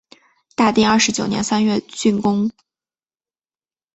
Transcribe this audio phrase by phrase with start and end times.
[0.55, 2.49] 大定二十九年三月竣工。